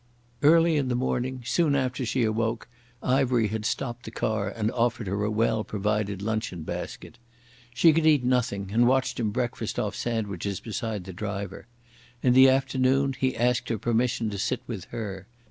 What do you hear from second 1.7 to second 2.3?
after she